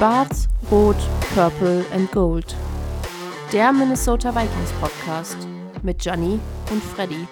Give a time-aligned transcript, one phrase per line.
[0.00, 0.96] Schwarz, Rot,
[1.34, 2.56] Purple and Gold.
[3.52, 5.46] Der Minnesota Vikings Podcast
[5.82, 6.40] mit Gianni
[6.70, 7.28] und Freddy.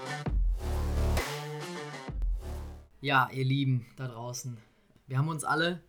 [3.01, 4.59] Ja, ihr Lieben da draußen.
[5.07, 5.81] Wir haben uns alle,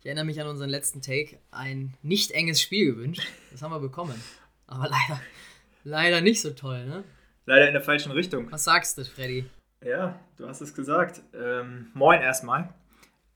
[0.00, 3.28] ich erinnere mich an unseren letzten Take, ein nicht enges Spiel gewünscht.
[3.50, 4.18] Das haben wir bekommen.
[4.66, 5.20] Aber leider,
[5.84, 7.04] leider nicht so toll, ne?
[7.44, 8.50] Leider in der falschen Richtung.
[8.50, 9.44] Was sagst du, Freddy?
[9.84, 11.20] Ja, du hast es gesagt.
[11.34, 12.72] Ähm, moin erstmal.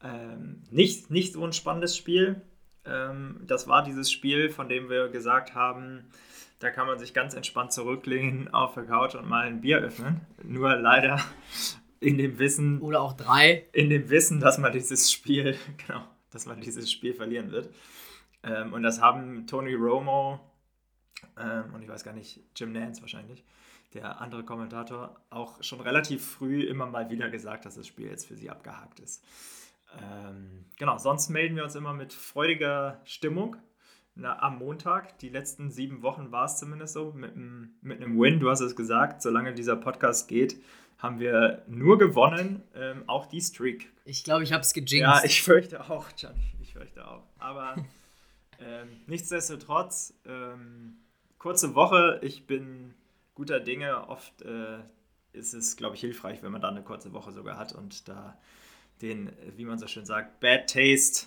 [0.03, 2.41] Ähm, nicht, nicht so ein spannendes Spiel.
[2.85, 6.05] Ähm, das war dieses Spiel, von dem wir gesagt haben,
[6.59, 10.21] da kann man sich ganz entspannt zurücklehnen auf der Couch und mal ein Bier öffnen.
[10.43, 11.21] Nur leider
[12.01, 12.81] in dem Wissen.
[12.81, 13.67] Oder auch drei.
[13.73, 17.71] In dem Wissen, dass man dieses Spiel, genau, dass man dieses Spiel verlieren wird.
[18.43, 20.41] Ähm, und das haben Tony Romo
[21.39, 23.45] ähm, und ich weiß gar nicht, Jim Nance wahrscheinlich,
[23.95, 28.27] der andere Kommentator, auch schon relativ früh immer mal wieder gesagt, dass das Spiel jetzt
[28.27, 29.25] für sie abgehakt ist.
[29.99, 33.57] Ähm, genau, sonst melden wir uns immer mit freudiger Stimmung
[34.15, 35.19] na, am Montag.
[35.19, 38.41] Die letzten sieben Wochen war es zumindest so, mit, mit einem Win.
[38.41, 40.63] Du hast es gesagt, solange dieser Podcast geht,
[40.99, 43.91] haben wir nur gewonnen, ähm, auch die Streak.
[44.05, 44.93] Ich glaube, ich habe es gejinxt.
[44.93, 47.23] Ja, ich fürchte auch, Gianni, ich fürchte auch.
[47.39, 47.77] Aber
[48.61, 50.99] ähm, nichtsdestotrotz, ähm,
[51.39, 52.95] kurze Woche, ich bin
[53.35, 54.09] guter Dinge.
[54.09, 54.79] Oft äh,
[55.33, 58.39] ist es, glaube ich, hilfreich, wenn man da eine kurze Woche sogar hat und da
[59.03, 61.27] den, wie man so schön sagt, Bad Taste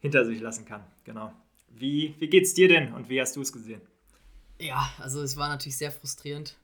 [0.00, 0.82] hinter sich lassen kann.
[1.04, 1.32] Genau.
[1.70, 3.80] Wie, wie geht's dir denn und wie hast du es gesehen?
[4.60, 6.56] Ja, also es war natürlich sehr frustrierend.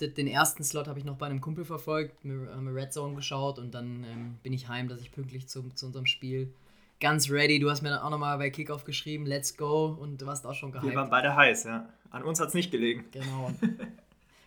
[0.00, 3.74] Den ersten Slot habe ich noch bei einem Kumpel verfolgt, haben Red Zone geschaut und
[3.74, 6.52] dann ähm, bin ich heim, dass ich pünktlich zu, zu unserem Spiel
[7.00, 7.60] ganz ready.
[7.60, 10.54] Du hast mir dann auch nochmal bei Kickoff geschrieben, let's go und du warst auch
[10.54, 10.90] schon gehypt.
[10.90, 11.88] Wir waren beide heiß, ja.
[12.10, 13.04] An uns hat es nicht gelegen.
[13.12, 13.52] Genau.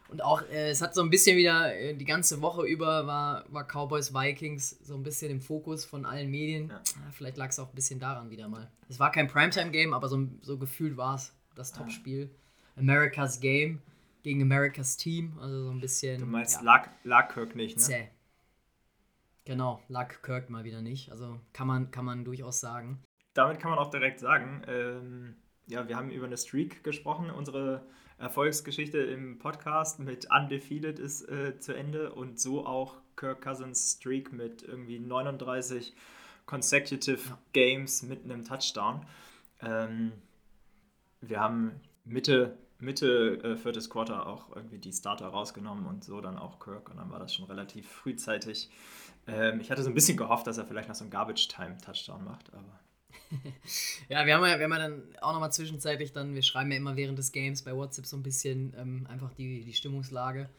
[0.10, 3.46] Und auch, äh, es hat so ein bisschen wieder, äh, die ganze Woche über war,
[3.50, 6.70] war Cowboys Vikings so ein bisschen im Fokus von allen Medien.
[6.70, 6.82] Ja.
[7.12, 8.72] vielleicht lag es auch ein bisschen daran wieder mal.
[8.88, 12.30] Es war kein Primetime-Game, aber so, so gefühlt war es das Topspiel.
[12.78, 13.82] America's Game
[14.24, 16.20] gegen America's Team, also so ein bisschen.
[16.20, 17.84] Du meinst, ja, lag, lag Kirk nicht, ne?
[17.84, 18.08] Zäh.
[19.46, 21.12] Genau, lag Kirk mal wieder nicht.
[21.12, 23.02] Also kann man, kann man durchaus sagen.
[23.34, 25.36] Damit kann man auch direkt sagen, ähm,
[25.68, 27.30] ja, wir haben über eine Streak gesprochen.
[27.30, 27.86] Unsere
[28.18, 34.34] Erfolgsgeschichte im Podcast mit Undefeated ist äh, zu Ende und so auch Kirk Cousins Streak
[34.34, 35.94] mit irgendwie 39
[36.48, 37.38] consecutive.
[37.54, 39.06] Games mit einem Touchdown.
[39.62, 40.14] Ähm,
[41.22, 46.38] wir haben Mitte, Mitte äh, viertes Quarter auch irgendwie die Starter rausgenommen und so dann
[46.38, 48.70] auch Kirk und dann war das schon relativ frühzeitig.
[49.28, 52.52] Ähm, ich hatte so ein bisschen gehofft, dass er vielleicht noch so einen Garbage-Time-Touchdown macht,
[52.54, 52.80] aber
[54.10, 56.78] ja, wir haben ja, wir haben ja dann auch nochmal zwischenzeitlich dann, wir schreiben ja
[56.78, 60.50] immer während des Games bei WhatsApp so ein bisschen ähm, einfach die, die Stimmungslage.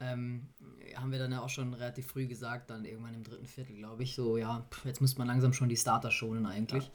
[0.00, 0.48] Ähm,
[0.96, 4.02] haben wir dann ja auch schon relativ früh gesagt, dann irgendwann im dritten Viertel, glaube
[4.02, 6.90] ich, so, ja, pff, jetzt müsste man langsam schon die Starter schonen eigentlich.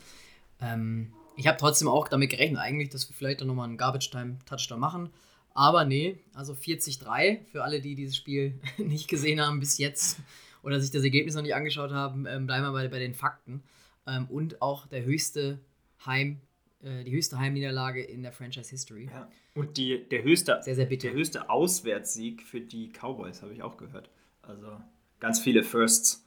[0.60, 0.74] Ja.
[0.74, 4.80] Ähm, ich habe trotzdem auch damit gerechnet eigentlich, dass wir vielleicht dann nochmal einen Garbage-Time-Touchdown
[4.80, 5.10] machen.
[5.54, 10.20] Aber nee, also 40-3 für alle, die dieses Spiel nicht gesehen haben bis jetzt
[10.64, 13.62] oder sich das Ergebnis noch nicht angeschaut haben, ähm, bleiben wir bei, bei den Fakten
[14.08, 15.60] ähm, und auch der höchste
[16.06, 16.42] Heim,
[16.82, 19.10] äh, die höchste Heimniederlage in der Franchise History.
[19.12, 19.30] Ja.
[19.54, 21.10] Und die, der, höchste, sehr, sehr bitter.
[21.10, 24.10] der höchste Auswärtssieg für die Cowboys, habe ich auch gehört.
[24.42, 24.80] Also
[25.20, 26.26] ganz viele Firsts.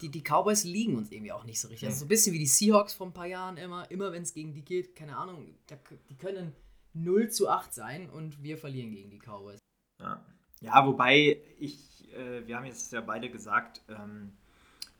[0.00, 1.88] Die, die Cowboys liegen uns irgendwie auch nicht so richtig.
[1.88, 4.32] Also so ein bisschen wie die Seahawks vor ein paar Jahren immer, immer wenn es
[4.32, 5.76] gegen die geht, keine Ahnung, da,
[6.08, 6.52] die können
[6.94, 9.58] 0 zu 8 sein und wir verlieren gegen die Cowboys.
[10.00, 10.24] Ja,
[10.60, 14.32] ja wobei ich, äh, wir haben jetzt ja beide gesagt, ähm,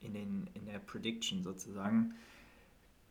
[0.00, 2.14] in, den, in der Prediction sozusagen.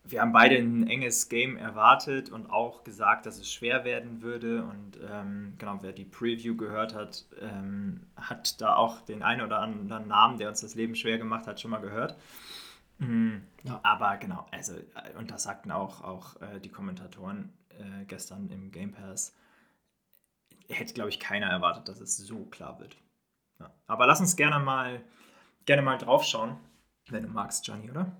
[0.03, 4.64] Wir haben beide ein enges Game erwartet und auch gesagt, dass es schwer werden würde.
[4.64, 9.59] Und ähm, genau, wer die Preview gehört hat, ähm, hat da auch den einen oder
[9.59, 12.18] anderen Namen, der uns das Leben schwer gemacht hat, schon mal gehört.
[13.00, 13.44] Mhm.
[13.64, 13.80] Ja.
[13.84, 18.72] Aber genau, also, äh, und das sagten auch, auch äh, die Kommentatoren äh, gestern im
[18.72, 19.35] Game Pass,
[20.70, 22.97] hätte, glaube ich, keiner erwartet, dass es so klar wird.
[23.59, 23.72] Ja.
[23.88, 25.02] Aber lass uns gerne mal,
[25.66, 26.58] gerne mal drauf schauen.
[27.09, 28.16] Wenn du magst, Johnny, oder?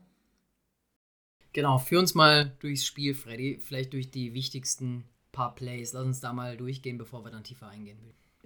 [1.54, 3.60] Genau, führ uns mal durchs Spiel, Freddy.
[3.60, 5.94] Vielleicht durch die wichtigsten paar Plays.
[5.94, 7.98] Lass uns da mal durchgehen, bevor wir dann tiefer eingehen.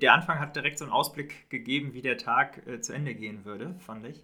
[0.02, 3.46] Der Anfang hat direkt so einen Ausblick gegeben, wie der Tag äh, zu Ende gehen
[3.46, 4.24] würde, fand ich.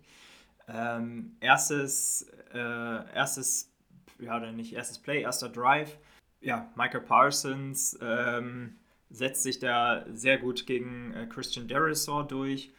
[0.68, 3.72] Ähm, erstes, äh, erstes,
[4.19, 5.98] ja, oder nicht erstes Play, erster Drive.
[6.42, 8.75] Ja, Michael Parsons ähm,
[9.10, 12.72] setzt sich da sehr gut gegen äh, Christian Derisor durch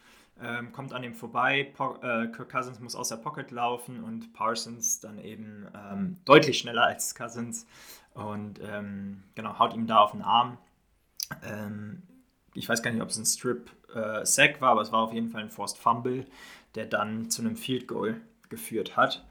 [0.42, 1.72] ähm, kommt an ihm vorbei.
[1.76, 6.58] Po äh, Kirk Cousins muss aus der Pocket laufen und Parsons dann eben ähm, deutlich
[6.58, 7.66] schneller als Cousins
[8.14, 10.58] und ähm, genau haut ihm da auf den Arm.
[11.42, 12.02] Ähm,
[12.54, 15.12] ich weiß gar nicht, ob es ein Strip äh, Sack war, aber es war auf
[15.12, 16.26] jeden Fall ein Forced Fumble,
[16.74, 19.24] der dann zu einem Field Goal geführt hat.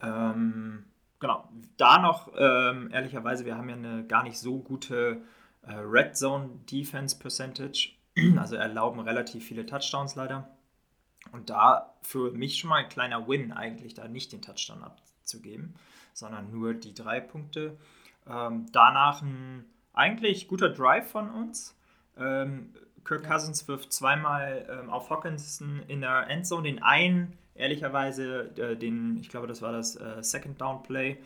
[0.00, 0.84] Ähm,
[1.20, 5.22] genau, da noch, ähm, ehrlicherweise, wir haben ja eine gar nicht so gute
[5.62, 7.90] äh, Red Zone Defense Percentage.
[8.38, 10.48] Also erlauben relativ viele Touchdowns leider.
[11.30, 15.74] Und da für mich schon mal ein kleiner Win eigentlich, da nicht den Touchdown abzugeben,
[16.12, 17.78] sondern nur die drei Punkte.
[18.28, 21.76] Ähm, danach ein eigentlich guter Drive von uns.
[22.16, 22.74] Ähm,
[23.04, 26.64] Kirk Cousins wirft zweimal ähm, auf Hawkinson in der Endzone.
[26.64, 31.18] Den einen, ehrlicherweise, äh, den, ich glaube, das war das äh, Second Down Play.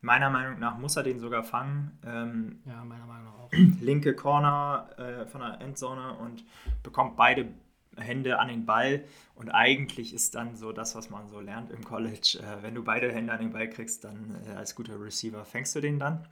[0.00, 1.98] Meiner Meinung nach muss er den sogar fangen.
[2.06, 3.50] Ähm, ja, meiner Meinung nach auch.
[3.80, 6.44] Linke Corner äh, von der Endzone und
[6.82, 7.48] bekommt beide
[7.96, 9.04] Hände an den Ball.
[9.34, 12.38] Und eigentlich ist dann so das, was man so lernt im College.
[12.40, 15.74] Äh, wenn du beide Hände an den Ball kriegst, dann äh, als guter Receiver fängst
[15.74, 16.28] du den dann.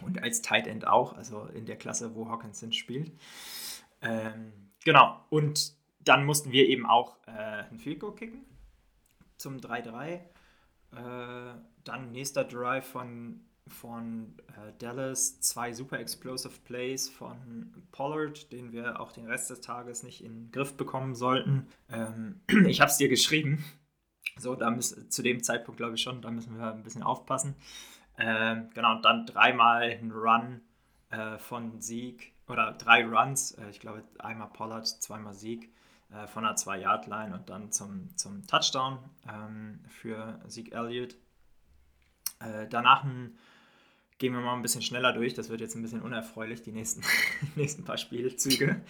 [0.00, 3.12] Und als Tight End auch, also in der Klasse, wo Hawkinson spielt.
[4.00, 4.52] Ähm,
[4.84, 5.24] genau.
[5.28, 8.44] Und dann mussten wir eben auch äh, ein Field Goal kicken
[9.36, 10.20] zum 3-3.
[10.94, 18.72] Äh, dann nächster Drive von, von äh, Dallas, zwei super explosive Plays von Pollard, den
[18.72, 21.68] wir auch den Rest des Tages nicht in den Griff bekommen sollten.
[21.90, 23.64] Ähm, ich habe es dir geschrieben.
[24.38, 27.54] So, da müssen, zu dem Zeitpunkt glaube ich schon, da müssen wir ein bisschen aufpassen.
[28.18, 30.60] Ähm, genau, und dann dreimal ein Run
[31.10, 35.72] äh, von Sieg oder drei Runs, äh, ich glaube einmal Pollard, zweimal Sieg
[36.10, 38.98] äh, von der 2-Yard-Line und dann zum, zum Touchdown
[39.28, 41.16] ähm, für Sieg Elliott.
[42.42, 43.36] Äh, danach ein
[44.22, 45.34] gehen wir mal ein bisschen schneller durch.
[45.34, 47.02] Das wird jetzt ein bisschen unerfreulich, die nächsten,
[47.56, 48.80] nächsten paar Spielzüge.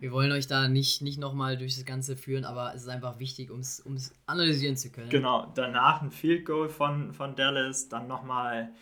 [0.00, 3.18] Wir wollen euch da nicht, nicht nochmal durch das Ganze führen, aber es ist einfach
[3.18, 5.10] wichtig, um es analysieren zu können.
[5.10, 8.72] Genau, danach ein Field Goal von, von Dallas, dann nochmal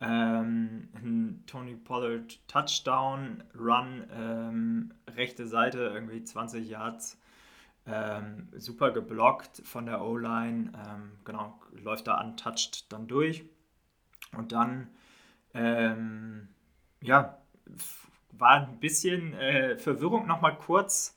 [0.00, 7.20] ähm, ein Tony Pollard Touchdown, Run, ähm, rechte Seite, irgendwie 20 Yards.
[7.86, 13.44] Ähm, super geblockt von der O-Line, ähm, genau, läuft da untouched dann durch.
[14.36, 14.88] Und dann
[15.54, 16.48] ähm,
[17.00, 17.38] ja,
[18.32, 21.16] war ein bisschen äh, Verwirrung nochmal kurz,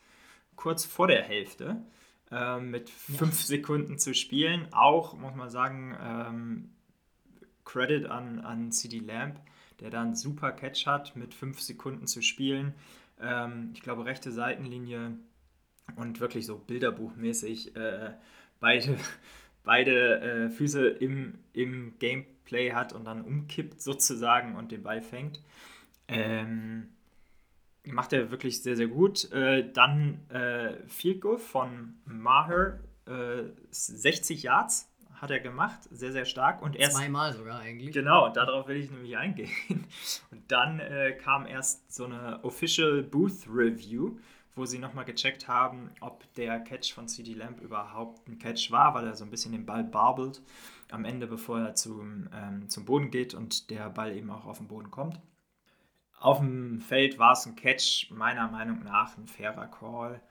[0.55, 1.83] kurz vor der Hälfte.
[2.31, 3.41] Äh, mit fünf.
[3.41, 4.67] Sekunden zu spielen.
[4.71, 6.69] Auch, muss man sagen, ähm,
[7.63, 9.39] Credit an, an CD Lamp,
[9.79, 12.73] der da einen super Catch hat, mit fünf Sekunden zu spielen.
[13.21, 15.17] Ähm, ich glaube, rechte Seitenlinie
[15.95, 18.13] und wirklich so bilderbuchmäßig äh,
[18.59, 18.97] beide,
[19.65, 25.01] beide äh, Füße im, im Game Play hat und dann umkippt sozusagen und den Ball
[25.01, 25.41] fängt.
[26.07, 26.89] Ähm,
[27.85, 29.31] macht er wirklich sehr, sehr gut.
[29.31, 36.25] Äh, dann äh, Field Goal von Maher, äh, 60 Yards hat er gemacht, sehr, sehr
[36.25, 36.61] stark.
[36.61, 37.93] Und erst, Zweimal sogar eigentlich.
[37.93, 39.49] Genau, und darauf will ich nämlich eingehen.
[40.31, 44.17] Und dann äh, kam erst so eine Official Booth Review,
[44.55, 48.93] wo sie nochmal gecheckt haben, ob der Catch von CD Lamp überhaupt ein Catch war,
[48.93, 50.41] weil er so ein bisschen den Ball barbelt
[50.91, 54.57] am Ende, bevor er zum, ähm, zum Boden geht und der Ball eben auch auf
[54.57, 55.19] den Boden kommt.
[56.19, 60.21] Auf dem Feld war es ein Catch, meiner Meinung nach ein fairer Call.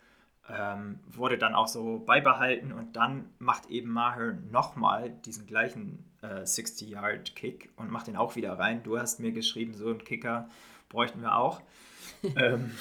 [0.47, 6.43] Ähm, wurde dann auch so beibehalten und dann macht eben Maher nochmal diesen gleichen äh,
[6.43, 8.83] 60-Yard-Kick und macht den auch wieder rein.
[8.83, 10.51] Du hast mir geschrieben, so einen Kicker
[10.91, 11.63] bräuchten wir auch.
[12.37, 12.73] ähm,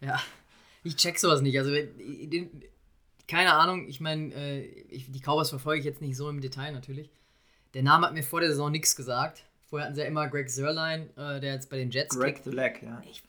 [0.00, 0.18] ja,
[0.82, 1.58] ich check sowas nicht.
[1.58, 1.72] Also,
[3.28, 7.10] keine Ahnung, ich meine, äh, die Cowboys verfolge ich jetzt nicht so im Detail natürlich.
[7.74, 9.44] Der Name hat mir vor der Saison nichts gesagt.
[9.64, 12.44] Vorher hatten sie ja immer Greg Sörlein, äh, der jetzt bei den Jets Greg kickt.
[12.44, 13.02] the Leg, ja.
[13.10, 13.22] Ich,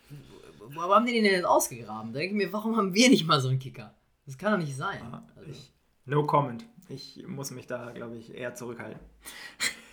[0.60, 2.12] wo haben die den denn jetzt ausgegraben?
[2.12, 3.93] Da denke ich mir, warum haben wir nicht mal so einen Kicker?
[4.25, 5.01] Das kann doch nicht sein.
[5.03, 5.50] Ah, also.
[5.50, 5.72] ich,
[6.05, 6.65] no comment.
[6.89, 9.00] Ich muss mich da, glaube ich, eher zurückhalten.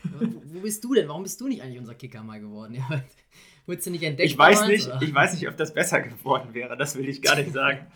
[0.03, 1.09] wo, wo, bist du denn?
[1.09, 2.83] Warum bist du nicht eigentlich unser Kicker mal geworden?
[3.67, 4.31] Wurdest du nicht entdeckt?
[4.31, 6.77] Ich weiß nicht, ich weiß nicht, ob das besser geworden wäre.
[6.77, 7.87] Das will ich gar nicht sagen.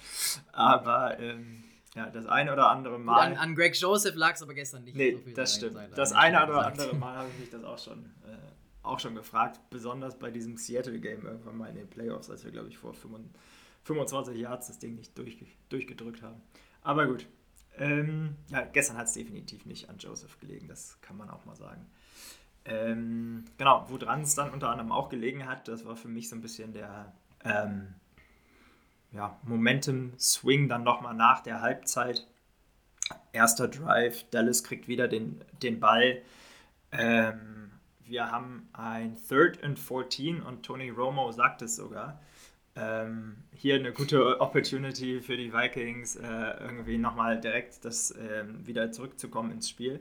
[0.52, 3.32] Aber ähm, ja, das eine oder andere Mal.
[3.32, 4.96] An, an, Greg Joseph lag es aber gestern nicht.
[4.96, 5.76] Nee, so das stimmt.
[5.76, 8.36] Zeit, das eine oder andere Mal habe ich mich das auch schon, äh,
[8.82, 9.60] auch schon gefragt.
[9.70, 12.94] Besonders bei diesem Seattle-Game irgendwann mal in den Playoffs, als wir, glaube ich, vor
[13.84, 16.40] 25 Yards das Ding nicht durch, durchgedrückt haben.
[16.82, 17.26] Aber gut.
[17.76, 21.56] Ähm, ja, gestern hat es definitiv nicht an Joseph gelegen, das kann man auch mal
[21.56, 21.84] sagen.
[22.64, 26.36] Ähm, genau, woran es dann unter anderem auch gelegen hat, das war für mich so
[26.36, 27.12] ein bisschen der.
[27.44, 27.94] Ähm,
[29.12, 32.26] ja, Momentum-Swing dann nochmal nach der Halbzeit.
[33.32, 36.22] Erster Drive, Dallas kriegt wieder den, den Ball.
[36.90, 37.70] Ähm,
[38.04, 42.20] wir haben ein Third and 14 und Tony Romo sagt es sogar.
[42.76, 46.26] Ähm, hier eine gute Opportunity für die Vikings, äh,
[46.60, 50.00] irgendwie nochmal direkt das äh, wieder zurückzukommen ins Spiel.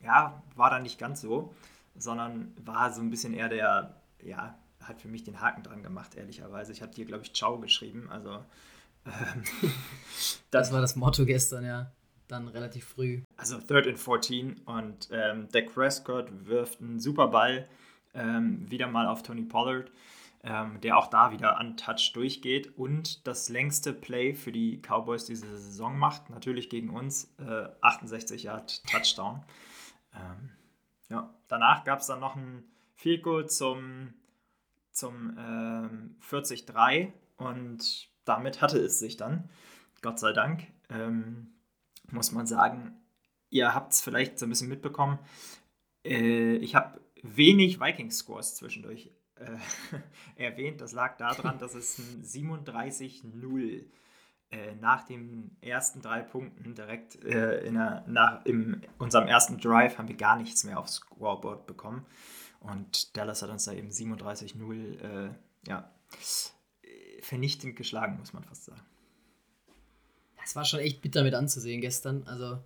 [0.00, 1.52] Ja, war dann nicht ganz so,
[1.98, 6.14] sondern war so ein bisschen eher der, ja, hat für mich den Haken dran gemacht,
[6.14, 6.72] ehrlicherweise.
[6.72, 8.08] Ich habe dir, glaube ich, Ciao geschrieben.
[8.10, 8.44] Also,
[9.06, 9.42] ähm,
[10.12, 11.92] das, das, war das Motto gestern, ja.
[12.28, 13.22] dann relativ früh.
[13.36, 17.68] Also Third and 14 und ähm, Dak Prescott wirft einen super Ball
[18.14, 19.90] ähm, wieder mal auf Tony Pollard,
[20.42, 25.46] ähm, der auch da wieder untouched durchgeht und das längste Play für die Cowboys diese
[25.46, 29.44] Saison macht, natürlich gegen uns, äh, 68 Yard Touchdown.
[30.14, 30.50] Ähm,
[31.08, 34.14] ja, danach gab es dann noch ein Field Goal zum,
[34.90, 39.48] zum ähm, 40-3 und damit hatte es sich dann,
[40.02, 40.66] Gott sei Dank.
[40.90, 41.54] Ähm,
[42.10, 43.00] muss man sagen,
[43.50, 45.18] ihr habt es vielleicht so ein bisschen mitbekommen.
[46.04, 49.56] Äh, ich habe wenig Vikings-Scores zwischendurch äh,
[50.36, 50.80] erwähnt.
[50.80, 53.84] Das lag daran, dass es ein 37-0
[54.50, 59.98] äh, nach den ersten drei Punkten direkt äh, in der, nach in unserem ersten Drive
[59.98, 62.06] haben wir gar nichts mehr aufs Scoreboard bekommen.
[62.60, 65.30] Und Dallas hat uns da eben 37-0 äh,
[65.66, 65.90] ja,
[67.20, 68.80] vernichtend geschlagen, muss man fast sagen
[70.48, 72.22] es war schon echt bitter mit anzusehen gestern.
[72.24, 72.58] Also,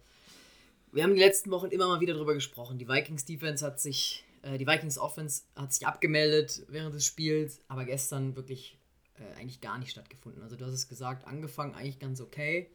[0.92, 2.78] wir haben die letzten Wochen immer mal wieder darüber gesprochen.
[2.78, 7.60] Die Vikings Defense hat sich, äh, die Vikings Offense hat sich abgemeldet während des Spiels,
[7.66, 8.78] aber gestern wirklich
[9.18, 10.42] äh, eigentlich gar nicht stattgefunden.
[10.42, 12.70] Also, du hast es gesagt, angefangen eigentlich ganz okay.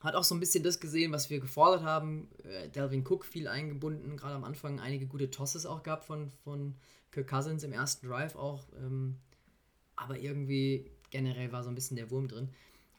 [0.00, 2.28] Hat auch so ein bisschen das gesehen, was wir gefordert haben.
[2.44, 6.76] Äh, Delvin Cook viel eingebunden, gerade am Anfang einige gute Tosses auch gehabt von, von
[7.10, 8.64] Kirk Cousins im ersten Drive auch.
[8.76, 9.16] Ähm,
[9.96, 12.50] aber irgendwie generell war so ein bisschen der Wurm drin.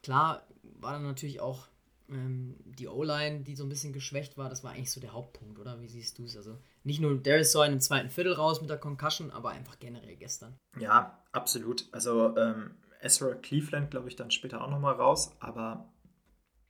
[0.02, 0.46] Klar
[0.80, 1.68] war dann natürlich auch
[2.10, 4.50] ähm, die O-Line, die so ein bisschen geschwächt war.
[4.50, 5.80] Das war eigentlich so der Hauptpunkt, oder?
[5.80, 6.36] Wie siehst du es?
[6.36, 10.16] Also nicht nur Darius in dem zweiten Viertel raus mit der Concussion, aber einfach generell
[10.16, 10.56] gestern.
[10.78, 11.86] Ja, absolut.
[11.92, 15.92] Also ähm, Ezra Cleveland, glaube ich, dann später auch nochmal raus, aber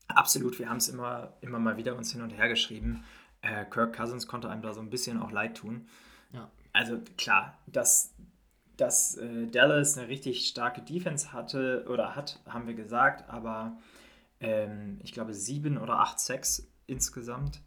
[0.08, 3.04] absolut, wir haben es immer, immer mal wieder uns hin und her geschrieben.
[3.42, 5.88] Äh, Kirk Cousins konnte einem da so ein bisschen auch leid tun.
[6.32, 6.50] Ja.
[6.72, 8.14] Also klar, dass
[8.80, 13.76] dass äh, Dallas eine richtig starke Defense hatte oder hat, haben wir gesagt, aber
[14.40, 17.60] ähm, ich glaube sieben oder acht Sacks insgesamt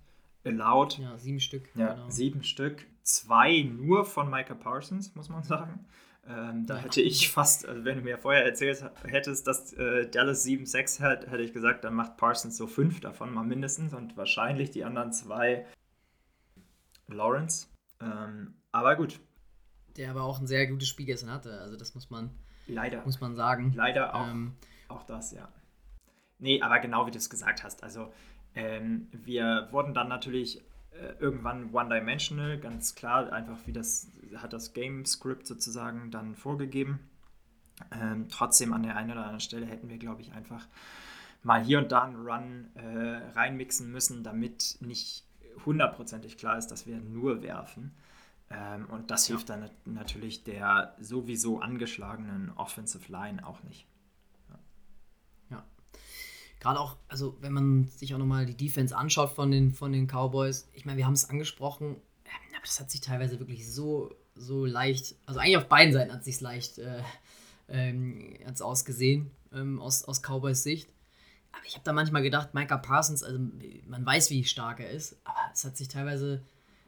[0.46, 0.98] allowed.
[0.98, 1.70] Ja, sieben Stück.
[1.76, 2.10] Ja, genau.
[2.10, 2.86] sieben Stück.
[3.04, 5.86] Zwei nur von Micah Parsons, muss man sagen.
[6.26, 6.84] Ähm, da ja.
[6.84, 11.28] hätte ich fast, also wenn du mir vorher erzählt hättest, dass äh, Dallas 7-6 hat,
[11.28, 15.12] hätte ich gesagt, dann macht Parsons so fünf davon mal mindestens und wahrscheinlich die anderen
[15.12, 15.66] zwei
[17.08, 17.68] Lawrence.
[18.00, 19.20] Ähm, aber gut,
[19.98, 21.60] der aber auch ein sehr gutes Spiel gestern hatte.
[21.60, 22.32] Also das muss man,
[22.68, 23.04] Leider.
[23.06, 23.74] Muss man sagen.
[23.76, 24.54] Leider auch, ähm,
[24.88, 25.50] auch das, ja.
[26.40, 27.84] Nee, aber genau wie du es gesagt hast.
[27.84, 28.12] Also
[28.56, 34.74] ähm, wir wurden dann natürlich äh, irgendwann one-dimensional, ganz klar, einfach wie das hat das
[34.74, 37.00] Game-Script sozusagen dann vorgegeben.
[37.92, 40.68] Ähm, trotzdem an der einen oder anderen Stelle hätten wir, glaube ich, einfach
[41.42, 45.26] mal hier und da einen Run äh, reinmixen müssen, damit nicht
[45.66, 47.92] hundertprozentig klar ist, dass wir nur werfen.
[48.50, 53.88] Ähm, und das hilft dann natürlich der sowieso angeschlagenen Offensive Line auch nicht.
[56.64, 60.08] Gerade auch, also wenn man sich auch nochmal die Defense anschaut von den, von den
[60.08, 61.98] Cowboys, ich meine, wir haben es angesprochen,
[62.56, 66.20] aber das hat sich teilweise wirklich so, so leicht, also eigentlich auf beiden Seiten hat
[66.20, 67.02] es sich leicht äh,
[67.68, 70.88] ähm, ausgesehen, ähm, aus, aus Cowboys Sicht.
[71.52, 73.40] Aber ich habe da manchmal gedacht, Micah Parsons, also
[73.86, 76.42] man weiß, wie stark er ist, aber es hat sich teilweise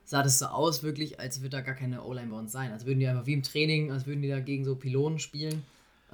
[0.05, 2.71] sah das so aus, wirklich, als würde da gar keine O-Line bei uns sein.
[2.71, 5.63] Als würden die einfach wie im Training, als würden die da gegen so Pylonen spielen.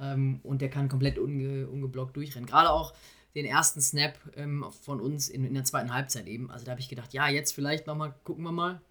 [0.00, 2.48] Ähm, und der kann komplett unge ungeblockt durchrennen.
[2.48, 2.94] Gerade auch
[3.34, 6.50] den ersten Snap ähm, von uns in, in, der zweiten Halbzeit eben.
[6.50, 8.82] Also da habe ich gedacht, ja, jetzt vielleicht nochmal, gucken wir mal.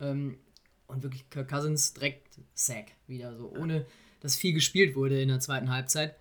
[0.00, 0.38] Ähm,
[0.86, 3.86] und wirklich Kirk Cousins direkt Sack wieder, so ohne
[4.20, 6.16] dass viel gespielt wurde in der zweiten Halbzeit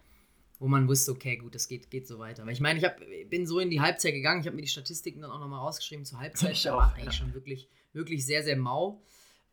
[0.64, 2.46] wo man wusste, okay, gut, das geht, geht so weiter.
[2.46, 2.98] Weil ich meine, ich hab,
[3.30, 6.06] bin so in die Halbzeit gegangen, ich habe mir die Statistiken dann auch nochmal rausgeschrieben
[6.06, 6.54] zur Halbzeit.
[6.54, 7.12] Ich da war eigentlich ja.
[7.12, 9.02] schon wirklich, wirklich sehr, sehr mau.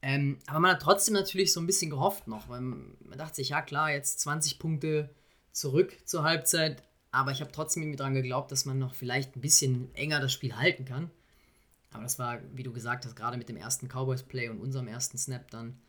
[0.02, 3.48] Ähm, aber man hat trotzdem natürlich so ein bisschen gehofft noch, weil man dachte sich,
[3.48, 5.12] ja klar, jetzt 20 Punkte
[5.50, 9.40] zurück zur Halbzeit, aber ich habe trotzdem irgendwie daran geglaubt, dass man noch vielleicht ein
[9.40, 11.10] bisschen enger das Spiel halten kann.
[11.92, 15.18] Aber das war, wie du gesagt hast, gerade mit dem ersten Cowboys-Play und unserem ersten
[15.18, 15.80] Snap, dann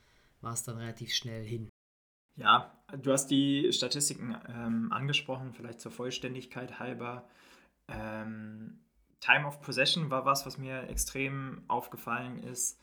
[0.42, 1.70] war es dann relativ schnell hin.
[2.38, 7.28] Ja, du hast die Statistiken ähm, angesprochen, vielleicht zur Vollständigkeit halber.
[7.88, 8.80] Ähm,
[9.20, 12.80] Time of Possession war was, was mir extrem aufgefallen ist.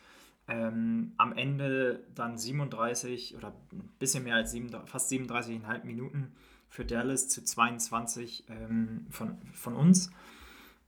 [0.47, 6.35] Ähm, am Ende dann 37 oder ein bisschen mehr als 7, fast 37,5 Minuten
[6.69, 10.11] für Dallas zu 22 ähm, von, von uns.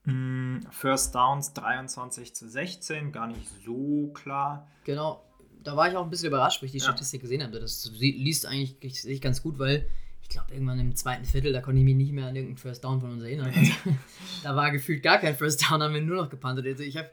[0.04, 4.68] Mm, First Downs 23 zu 16, gar nicht so klar.
[4.84, 5.24] Genau,
[5.62, 6.84] da war ich auch ein bisschen überrascht, weil ich die ja.
[6.84, 7.60] Statistik gesehen habe.
[7.60, 9.86] Das liest eigentlich sich ganz gut, weil
[10.22, 12.84] ich glaube, irgendwann im zweiten Viertel, da konnte ich mich nicht mehr an irgendeinen First
[12.84, 13.52] Down von uns erinnern.
[14.42, 16.66] Da war gefühlt gar kein First Down, haben wir nur noch gepantet.
[16.66, 17.10] Also ich habe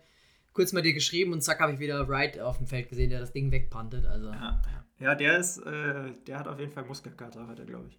[0.54, 3.20] kurz mal dir geschrieben und zack, habe ich wieder Wright auf dem Feld gesehen, der
[3.20, 4.06] das Ding wegpantet.
[4.06, 4.30] Also.
[4.30, 4.62] Ja,
[5.00, 7.98] ja der ist, äh, der hat auf jeden Fall Muskelkater, er, glaube ich.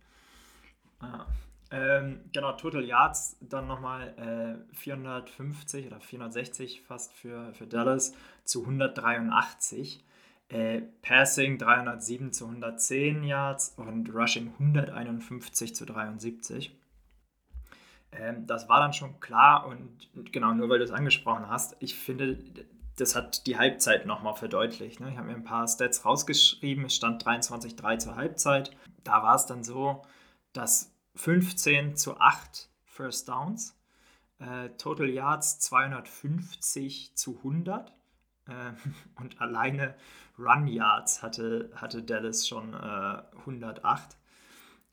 [1.02, 1.26] Ja.
[1.70, 8.14] Ähm, genau, Total Yards dann nochmal äh, 450 oder 460 fast für, für Dallas
[8.44, 10.04] zu 183.
[10.48, 16.74] Äh, Passing 307 zu 110 Yards und Rushing 151 zu 73.
[18.12, 21.94] Ähm, das war dann schon klar und genau, nur weil du es angesprochen hast, ich
[21.94, 22.38] finde,
[22.96, 25.00] das hat die Halbzeit nochmal verdeutlicht.
[25.00, 25.10] Ne?
[25.10, 28.70] Ich habe mir ein paar Stats rausgeschrieben, es stand 23-3 zur Halbzeit.
[29.04, 30.02] Da war es dann so,
[30.52, 33.76] dass 15 zu 8 First Downs,
[34.38, 37.92] äh, Total Yards 250 zu 100
[38.46, 38.52] äh,
[39.20, 39.94] und alleine
[40.38, 44.16] Run Yards hatte, hatte Dallas schon äh, 108.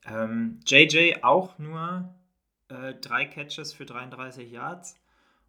[0.08, 2.14] Ähm, JJ auch nur
[2.70, 5.00] äh, drei Catches für 33 Yards.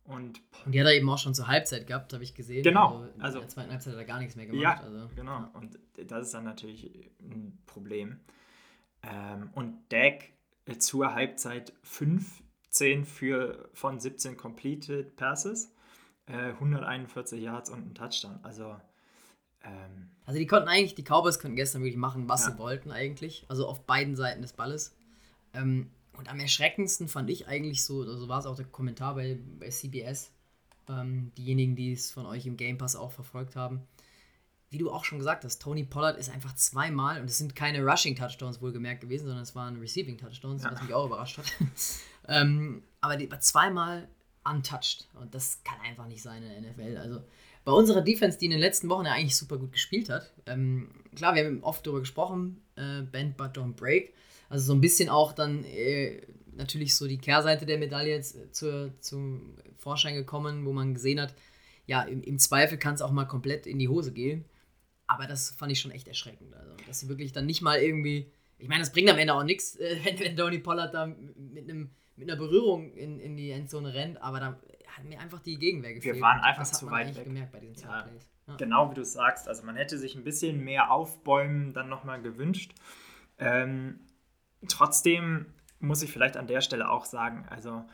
[0.05, 2.63] Und, und die hat er eben auch schon zur Halbzeit gehabt, habe ich gesehen.
[2.63, 2.99] Genau.
[2.99, 4.63] Also in also, der zweiten Halbzeit hat er gar nichts mehr gemacht.
[4.63, 5.41] Ja, also, genau.
[5.41, 5.51] Ja.
[5.55, 8.21] Und das ist dann natürlich ein Problem.
[9.07, 10.25] Ähm, und Dak
[10.67, 15.73] äh, zur Halbzeit 15 für, von 17 completed Passes,
[16.27, 18.41] äh, 141 Yards und ein Touchdown.
[18.43, 18.77] Also
[19.67, 22.53] ähm, also die konnten eigentlich, die Cowboys konnten gestern wirklich machen, was ja.
[22.53, 23.45] sie wollten eigentlich.
[23.49, 24.95] Also auf beiden Seiten des Balles.
[25.55, 29.15] Ähm, und am erschreckendsten fand ich eigentlich so, so also war es auch der Kommentar
[29.15, 30.33] bei, bei CBS,
[30.89, 33.83] ähm, diejenigen, die es von euch im Game Pass auch verfolgt haben.
[34.71, 37.85] Wie du auch schon gesagt hast, Tony Pollard ist einfach zweimal, und es sind keine
[37.85, 40.73] Rushing-Touchdowns wohlgemerkt gewesen, sondern es waren Receiving-Touchdowns, ja.
[40.73, 41.47] was mich auch überrascht hat.
[42.29, 44.09] ähm, aber die war zweimal
[44.45, 45.09] untouched.
[45.15, 46.97] Und das kann einfach nicht sein in der NFL.
[46.97, 47.23] Also
[47.65, 50.89] bei unserer Defense, die in den letzten Wochen ja eigentlich super gut gespielt hat, ähm,
[51.15, 54.15] klar, wir haben oft darüber gesprochen, äh, Bend but don't break.
[54.49, 58.51] Also so ein bisschen auch dann äh, natürlich so die Kehrseite der Medaille jetzt äh,
[58.53, 61.35] zur, zum Vorschein gekommen, wo man gesehen hat,
[61.87, 64.45] ja, im, im Zweifel kann es auch mal komplett in die Hose gehen.
[65.07, 66.55] Aber das fand ich schon echt erschreckend.
[66.55, 68.31] Also, dass sie wirklich dann nicht mal irgendwie.
[68.59, 71.69] Ich meine, das bringt am Ende auch nichts, äh, wenn, wenn Tony Pollard da mit,
[71.69, 75.59] einem, mit einer Berührung in, in die Endzone rennt, aber da hat mir einfach die
[75.59, 76.17] Gegenwehr gefehlt.
[76.17, 77.25] Wir waren einfach zu weit weg.
[77.25, 78.09] gemerkt bei diesen ja,
[78.47, 78.57] ja.
[78.57, 79.49] Genau wie du sagst.
[79.49, 82.73] Also man hätte sich ein bisschen mehr Aufbäumen dann nochmal gewünscht.
[83.39, 84.01] Ähm,
[84.69, 85.47] trotzdem
[85.81, 87.85] muss ich vielleicht an der Stelle auch sagen, also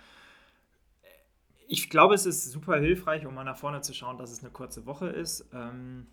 [1.66, 4.52] ich glaube, es ist super hilfreich, um mal nach vorne zu schauen, dass es eine
[4.52, 5.48] kurze Woche ist.
[5.54, 6.06] Ähm,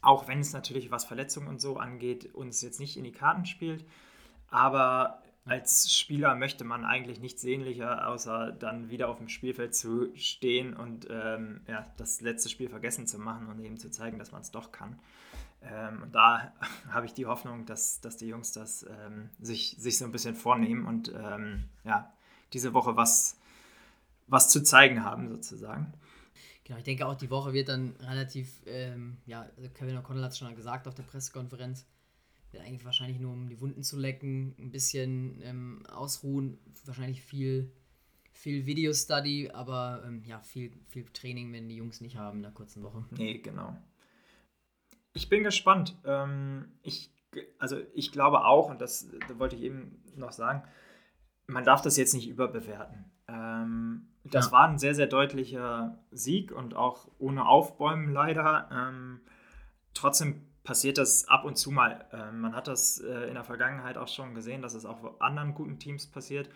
[0.00, 3.46] auch wenn es natürlich, was Verletzungen und so angeht, uns jetzt nicht in die Karten
[3.46, 3.84] spielt.
[4.50, 10.14] Aber als Spieler möchte man eigentlich nichts sehnlicher, außer dann wieder auf dem Spielfeld zu
[10.14, 14.30] stehen und ähm, ja, das letzte Spiel vergessen zu machen und eben zu zeigen, dass
[14.30, 14.98] man es doch kann.
[15.62, 16.52] Ähm, und da
[16.90, 20.34] habe ich die Hoffnung, dass, dass die Jungs das ähm, sich, sich so ein bisschen
[20.34, 22.12] vornehmen und ähm, ja,
[22.52, 23.40] diese Woche was,
[24.26, 25.92] was zu zeigen haben, sozusagen.
[26.68, 30.32] Genau, ich denke auch, die Woche wird dann relativ, ähm, ja, also Kevin O'Connell hat
[30.32, 31.86] es schon gesagt auf der Pressekonferenz,
[32.52, 37.72] wird eigentlich wahrscheinlich nur um die Wunden zu lecken, ein bisschen ähm, ausruhen, wahrscheinlich viel,
[38.32, 42.52] viel Video-Study, aber ähm, ja, viel, viel Training, wenn die Jungs nicht haben in der
[42.52, 43.02] kurzen Woche.
[43.12, 43.74] Nee, genau.
[45.14, 45.96] Ich bin gespannt.
[46.04, 47.10] Ähm, ich,
[47.58, 50.68] also ich glaube auch, und das, das wollte ich eben noch sagen,
[51.46, 53.06] man darf das jetzt nicht überbewerten.
[53.26, 54.52] Ähm, das ja.
[54.52, 58.68] war ein sehr, sehr deutlicher Sieg und auch ohne Aufbäumen leider.
[58.72, 59.20] Ähm,
[59.94, 62.04] trotzdem passiert das ab und zu mal.
[62.12, 65.54] Ähm, man hat das äh, in der Vergangenheit auch schon gesehen, dass es auch anderen
[65.54, 66.50] guten Teams passiert.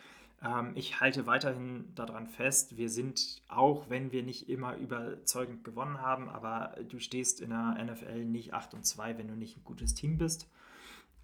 [0.45, 6.01] Ähm, ich halte weiterhin daran fest, wir sind, auch wenn wir nicht immer überzeugend gewonnen
[6.01, 9.65] haben, aber du stehst in der NFL nicht 8 und 2, wenn du nicht ein
[9.65, 10.51] gutes Team bist.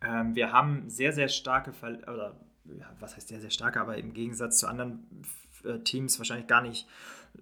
[0.00, 3.96] Ähm, wir haben sehr, sehr starke, Ver oder ja, was heißt sehr, sehr starke, aber
[3.96, 5.06] im Gegensatz zu anderen
[5.85, 6.87] Teams wahrscheinlich gar nicht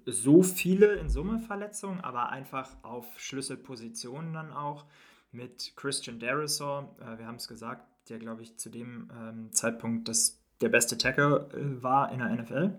[0.05, 4.85] so viele in Summe Verletzungen, aber einfach auf Schlüsselpositionen dann auch
[5.33, 10.09] mit Christian Derisor, äh, wir haben es gesagt, der glaube ich zu dem ähm, Zeitpunkt
[10.09, 12.79] das der beste Tackle äh, war in der NFL.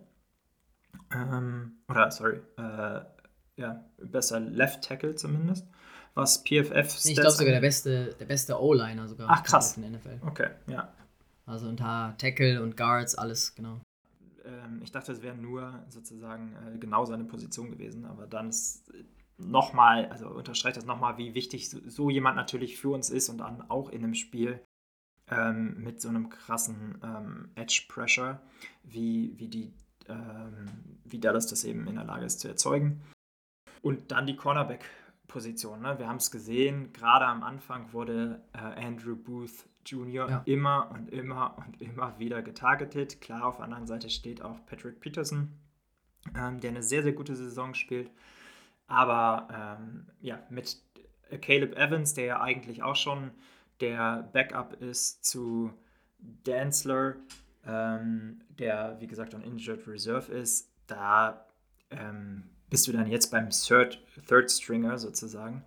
[1.14, 3.02] Ähm, oder, sorry, äh,
[3.58, 5.68] ja, besser Left Tackle zumindest,
[6.16, 9.28] was PFF Ich glaube sogar der beste, der beste O-Liner sogar.
[9.30, 9.78] Ach krass.
[9.78, 10.20] In der NFL.
[10.26, 10.92] Okay, ja.
[11.46, 13.80] Also unter Tackle und Guards, alles, genau.
[14.48, 18.92] Ähm, ich dachte, es wäre nur sozusagen äh, genau seine Position gewesen, aber dann ist
[19.38, 23.40] nochmal, also unterstreicht das nochmal, wie wichtig so, so, jemand natürlich für uns ist und
[23.40, 24.64] dann auch in einem Spiel
[25.30, 28.42] ähm, mit so einem krassen ähm, Edge-Pressure,
[28.84, 29.74] wie, wie, die,
[30.08, 30.66] ähm,
[31.04, 33.04] wie Dallas das eben in der Lage ist zu erzeugen.
[33.82, 35.82] Und dann die Cornerback-Position.
[35.82, 36.00] Ne?
[36.00, 40.30] Wir haben es gesehen, gerade am Anfang wurde äh, Andrew Booth Jr.
[40.30, 40.42] Ja.
[40.46, 43.22] immer und immer und immer wieder getargetet.
[43.22, 45.54] Klar, auf der anderen Seite steht auch Patrick Peterson,
[46.36, 48.12] ähm, der eine sehr, sehr gute Saison spielt.
[48.88, 49.48] Aber
[49.80, 50.82] ähm, ja, mit
[51.42, 53.32] Caleb Evans, der ja eigentlich auch schon
[53.82, 55.74] der Backup ist zu
[56.20, 57.16] Danzler,
[57.66, 61.46] ähm, der wie gesagt on Injured Reserve ist, da
[61.92, 65.64] ähm, bist du dann jetzt beim Third, Third Stringer sozusagen.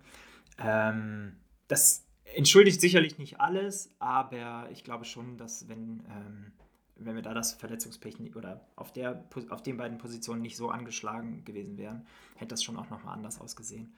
[0.57, 6.51] Ähm, das entschuldigt sicherlich nicht alles, aber ich glaube schon, dass wenn, ähm,
[6.95, 11.43] wenn wir da das Verletzungspech oder auf, der, auf den beiden Positionen nicht so angeschlagen
[11.45, 13.93] gewesen wären, hätte das schon auch nochmal anders ausgesehen.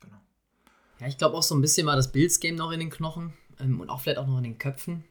[0.00, 0.16] Genau.
[1.00, 3.80] Ja, ich glaube auch so ein bisschen war das Bills-Game noch in den Knochen ähm,
[3.80, 5.04] und auch vielleicht auch noch in den Köpfen.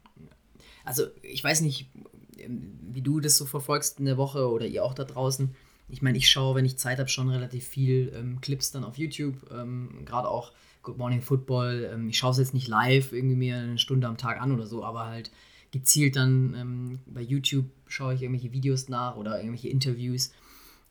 [0.85, 1.89] Also ich weiß nicht,
[2.37, 5.55] ähm, wie du das so verfolgst in der Woche oder ihr auch da draußen.
[5.89, 8.97] Ich meine, ich schaue, wenn ich Zeit habe, schon relativ viel ähm, Clips dann auf
[8.97, 11.89] YouTube, ähm, gerade auch Good Morning Football.
[11.93, 14.65] Ähm, ich schaue es jetzt nicht live irgendwie mir eine Stunde am Tag an oder
[14.65, 15.31] so, aber halt
[15.71, 20.31] gezielt dann ähm, bei YouTube schaue ich irgendwelche Videos nach oder irgendwelche Interviews.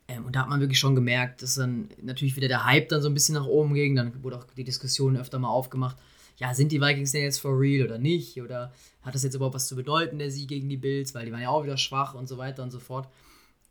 [0.08, 3.02] Ähm, und da hat man wirklich schon gemerkt, dass dann natürlich wieder der Hype dann
[3.02, 3.94] so ein bisschen nach oben ging.
[3.94, 5.96] Dann wurde auch die Diskussion öfter mal aufgemacht.
[6.38, 8.40] Ja, sind die Vikings denn jetzt for real oder nicht?
[8.42, 11.14] Oder hat das jetzt überhaupt was zu bedeuten, der Sieg gegen die Bills?
[11.14, 13.08] Weil die waren ja auch wieder schwach und so weiter und so fort.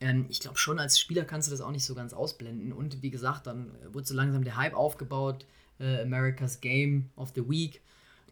[0.01, 2.73] Ähm, ich glaube schon, als Spieler kannst du das auch nicht so ganz ausblenden.
[2.73, 5.45] Und wie gesagt, dann wurde so langsam der Hype aufgebaut
[5.81, 7.81] äh, America's Game of the Week.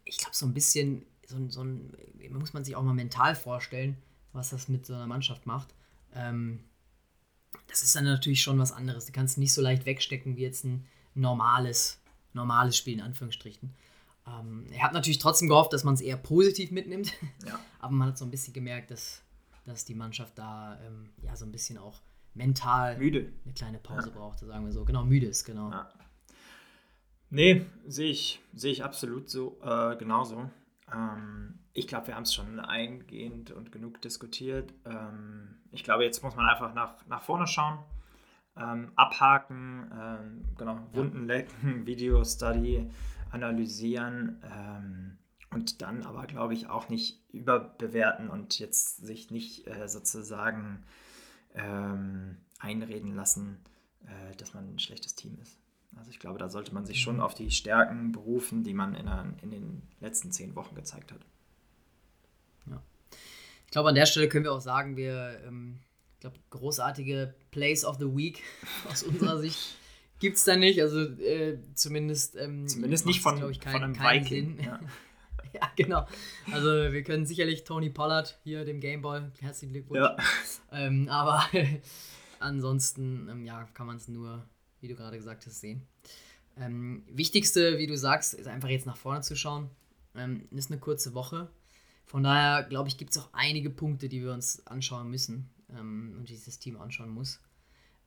[0.05, 1.93] Ich glaube, so ein bisschen, so, so ein,
[2.29, 3.97] muss man sich auch mal mental vorstellen,
[4.33, 5.73] was das mit so einer Mannschaft macht.
[6.13, 6.59] Ähm,
[7.67, 9.05] das ist dann natürlich schon was anderes.
[9.05, 11.99] Du kannst nicht so leicht wegstecken wie jetzt ein normales,
[12.33, 13.73] normales Spiel, in Anführungsstrichen.
[14.27, 17.13] Ähm, er hat natürlich trotzdem gehofft, dass man es eher positiv mitnimmt.
[17.45, 17.59] Ja.
[17.79, 19.21] Aber man hat so ein bisschen gemerkt, dass,
[19.69, 22.01] dass die Mannschaft da ähm, ja so ein bisschen auch
[22.33, 23.31] mental müde.
[23.43, 24.15] eine kleine Pause ja.
[24.15, 24.85] brauchte, sagen wir so.
[24.85, 25.71] Genau, müde ist, genau.
[25.71, 25.89] Ja.
[27.29, 30.49] Nee, sehe ich, sehe ich absolut so, äh, genauso.
[30.91, 34.73] Ähm, ich glaube, wir haben es schon eingehend und genug diskutiert.
[34.85, 37.79] Ähm, ich glaube, jetzt muss man einfach nach, nach vorne schauen,
[38.57, 42.89] ähm, abhaken, ähm, genau, Wunden lecken, Video-Study
[43.31, 45.18] analysieren ähm,
[45.51, 50.83] und dann aber, glaube ich, auch nicht überbewerten und jetzt sich nicht äh, sozusagen
[51.55, 53.57] ähm, einreden lassen,
[54.05, 55.57] äh, dass man ein schlechtes Team ist.
[55.97, 57.21] Also ich glaube, da sollte man sich schon mhm.
[57.21, 61.25] auf die Stärken berufen, die man in, der, in den letzten zehn Wochen gezeigt hat.
[62.69, 62.81] Ja.
[63.65, 65.79] Ich glaube, an der Stelle können wir auch sagen, wir, ähm,
[66.15, 68.43] ich glaube, großartige Plays of the Week
[68.89, 69.77] aus unserer Sicht
[70.19, 70.79] gibt es da nicht.
[70.81, 72.35] Also äh, zumindest.
[72.35, 74.59] Ähm, zumindest nicht von, ich, kein, von einem Viking.
[74.63, 74.79] Ja.
[75.53, 75.71] ja.
[75.75, 76.07] genau.
[76.51, 80.01] Also wir können sicherlich Tony Pollard hier, dem Gameball, herzlichen Glückwunsch.
[80.01, 80.17] Ja.
[80.71, 81.45] Ähm, aber
[82.39, 84.47] ansonsten, ähm, ja, kann man es nur
[84.81, 85.87] wie du gerade gesagt hast, sehen.
[86.57, 89.69] Ähm, wichtigste, wie du sagst, ist einfach jetzt nach vorne zu schauen.
[90.15, 91.49] Ähm, ist eine kurze Woche.
[92.05, 96.15] Von daher, glaube ich, gibt es auch einige Punkte, die wir uns anschauen müssen ähm,
[96.17, 97.39] und dieses Team anschauen muss.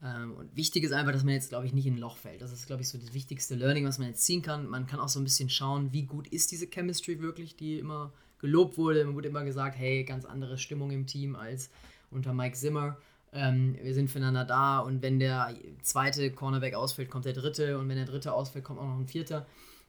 [0.02, 2.42] Ähm, und wichtig ist einfach, dass man jetzt, glaube ich, nicht in ein Loch fällt.
[2.42, 4.68] Das ist, glaube ich, so das wichtigste Learning, was man jetzt ziehen kann.
[4.68, 8.12] Man kann auch so ein bisschen schauen, wie gut ist diese Chemistry wirklich, die immer
[8.38, 9.04] gelobt wurde.
[9.04, 11.70] Man wurde immer gesagt, hey, ganz andere Stimmung im Team als
[12.10, 12.98] unter Mike Zimmer.
[13.32, 17.88] Ähm, wir sind füreinander da und wenn der zweite Cornerback ausfällt, kommt der dritte und
[17.88, 19.46] wenn der dritte ausfällt, kommt auch noch ein vierter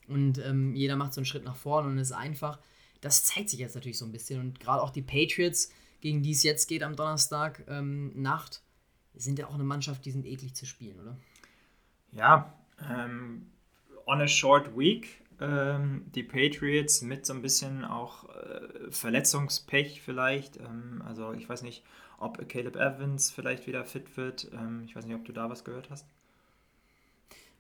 [0.08, 2.60] und ähm, jeder macht so einen Schritt nach vorne und es ist einfach.
[3.02, 6.32] Das zeigt sich jetzt natürlich so ein bisschen und gerade auch die Patriots, gegen die
[6.32, 8.63] es jetzt geht am Donnerstag ähm, Nacht,
[9.16, 11.18] sind ja auch eine Mannschaft, die sind eklig zu spielen, oder?
[12.12, 12.54] Ja,
[12.90, 13.48] ähm,
[14.06, 20.58] on a short week ähm, die Patriots mit so ein bisschen auch äh, Verletzungspech vielleicht.
[20.58, 21.84] Ähm, also ich weiß nicht,
[22.18, 24.50] ob Caleb Evans vielleicht wieder fit wird.
[24.54, 26.06] Ähm, ich weiß nicht, ob du da was gehört hast.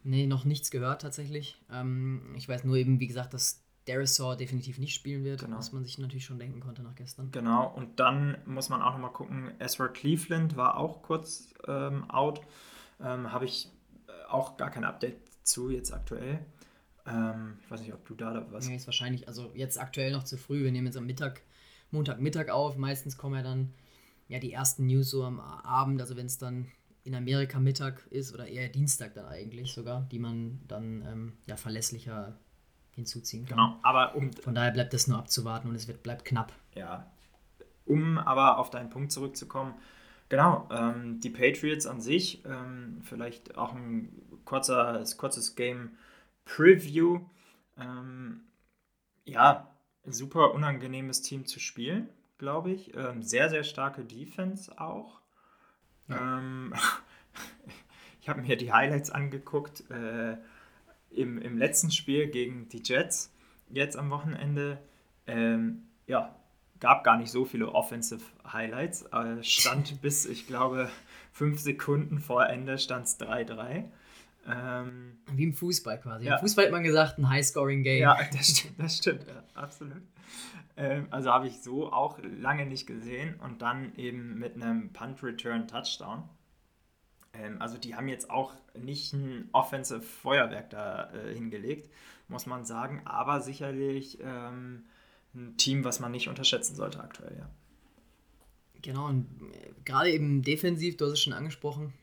[0.03, 1.57] Nee, noch nichts gehört tatsächlich.
[1.71, 5.57] Ähm, ich weiß nur eben, wie gesagt, dass Darisaw definitiv nicht spielen wird, genau.
[5.57, 7.31] was man sich natürlich schon denken konnte nach gestern.
[7.31, 12.41] Genau, und dann muss man auch nochmal gucken, Ezra Cleveland war auch kurz ähm, out.
[13.01, 13.69] Ähm, Habe ich
[14.07, 16.39] äh, auch gar kein Update zu jetzt aktuell.
[17.05, 18.67] Ähm, ich weiß nicht, ob du da was.
[18.67, 20.63] Nee, ist wahrscheinlich, also jetzt aktuell noch zu früh.
[20.63, 21.41] Wir nehmen jetzt am Mittag,
[21.91, 22.77] Montagmittag auf.
[22.77, 23.73] Meistens kommen ja dann
[24.29, 26.71] ja, die ersten News so am Abend, also wenn es dann
[27.03, 31.57] in Amerika Mittag ist oder eher Dienstag dann eigentlich sogar, die man dann ähm, ja
[31.57, 32.39] verlässlicher
[32.95, 33.58] hinzuziehen kann.
[33.58, 34.32] Genau, aber um.
[34.34, 36.53] Von daher bleibt das nur abzuwarten und es wird, bleibt knapp.
[36.75, 37.06] Ja.
[37.86, 39.73] Um aber auf deinen Punkt zurückzukommen,
[40.29, 44.10] genau, ähm, die Patriots an sich, ähm, vielleicht auch ein
[44.45, 45.91] kurzer, kurzes Game
[46.45, 47.21] Preview.
[47.77, 48.41] Ähm,
[49.25, 49.67] ja,
[50.06, 52.10] super unangenehmes Team zu spielen
[52.43, 52.93] glaube ich.
[52.95, 55.21] Ähm, sehr, sehr starke Defense auch.
[56.10, 56.39] Ja.
[56.39, 56.73] Ähm,
[58.21, 60.38] ich habe mir die Highlights angeguckt äh,
[61.15, 63.34] im, im letzten Spiel gegen die Jets,
[63.69, 64.80] jetzt am Wochenende.
[65.28, 66.36] Ähm, ja,
[66.80, 69.04] gab gar nicht so viele Offensive Highlights.
[69.13, 70.89] Äh, stand bis, ich glaube,
[71.32, 73.86] fünf Sekunden vor Ende stand es 3-3.
[74.45, 76.26] Ähm, Wie im Fußball quasi.
[76.26, 76.36] Ja.
[76.36, 78.02] Im Fußball hat man gesagt, ein High-Scoring-Game.
[78.02, 80.02] Ja, das stimmt, das stimmt ja, absolut.
[80.76, 83.36] Ähm, also habe ich so auch lange nicht gesehen.
[83.39, 86.23] Und dann eben mit einem Punt-Return-Touchdown.
[87.33, 91.89] Ähm, also die haben jetzt auch nicht ein Offensive Feuerwerk da äh, hingelegt,
[92.27, 93.01] muss man sagen.
[93.05, 94.83] Aber sicherlich ähm,
[95.35, 97.49] ein Team, was man nicht unterschätzen sollte aktuell, ja.
[98.81, 101.93] Genau, und äh, gerade eben defensiv, du hast es schon angesprochen,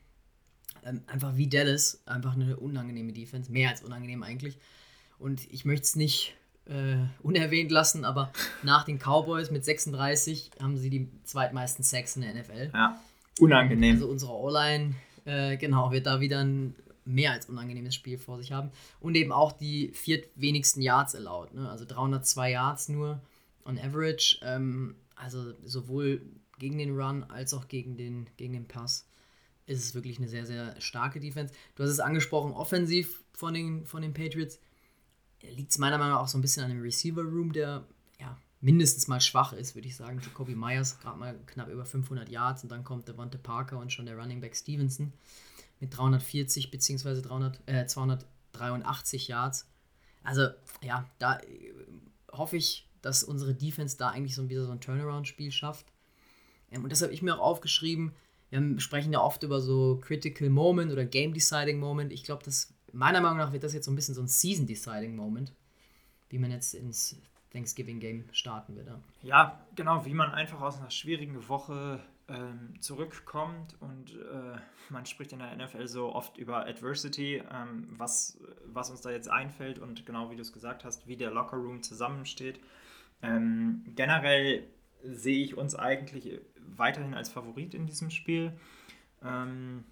[0.84, 4.58] ähm, einfach wie Dallas, einfach eine unangenehme Defense, mehr als unangenehm eigentlich.
[5.18, 6.34] Und ich möchte es nicht
[6.66, 12.22] äh, unerwähnt lassen, aber nach den Cowboys mit 36 haben sie die zweitmeisten Sacks in
[12.22, 12.70] der NFL.
[12.72, 12.98] Ja,
[13.38, 13.96] unangenehm.
[13.96, 18.52] Also unsere O-Line, äh, genau, wird da wieder ein mehr als unangenehmes Spiel vor sich
[18.52, 18.70] haben.
[19.00, 21.54] Und eben auch die viertwenigsten Yards allowed.
[21.54, 21.68] Ne?
[21.68, 23.20] Also 302 Yards nur
[23.64, 24.38] on average.
[24.42, 26.22] Ähm, also sowohl
[26.58, 29.06] gegen den Run als auch gegen den, gegen den Pass
[29.66, 31.54] ist es wirklich eine sehr, sehr starke Defense.
[31.76, 34.58] Du hast es angesprochen, offensiv von den, von den Patriots
[35.42, 37.86] liegt es meiner Meinung nach auch so ein bisschen an dem Receiver-Room, der ja,
[38.60, 40.20] mindestens mal schwach ist, würde ich sagen.
[40.22, 44.06] Jacoby Myers gerade mal knapp über 500 Yards und dann kommt Devonta Parker und schon
[44.06, 45.12] der Running Back Stevenson
[45.80, 47.22] mit 340 bzw.
[47.66, 49.66] äh, 283 Yards.
[50.22, 50.48] Also
[50.82, 51.72] ja, da äh,
[52.32, 55.86] hoffe ich, dass unsere Defense da eigentlich so ein bisschen so ein Turnaround-Spiel schafft.
[56.70, 58.12] Ähm, und das habe ich mir auch aufgeschrieben.
[58.50, 62.12] Wir sprechen ja oft über so Critical Moment oder Game Deciding Moment.
[62.12, 62.42] Ich glaube,
[62.92, 65.52] meiner Meinung nach wird das jetzt so ein bisschen so ein Season Deciding Moment,
[66.28, 67.16] wie man jetzt ins
[67.52, 68.86] Thanksgiving Game starten wird.
[68.86, 74.56] Ja, ja genau, wie man einfach aus einer schwierigen Woche ähm, zurückkommt und äh,
[74.88, 79.28] man spricht in der NFL so oft über Adversity, ähm, was, was uns da jetzt
[79.28, 82.60] einfällt und genau wie du es gesagt hast, wie der Locker Room zusammensteht.
[83.22, 84.64] Ähm, generell
[85.02, 88.52] sehe ich uns eigentlich weiterhin als Favorit in diesem Spiel.
[89.22, 89.84] Ähm,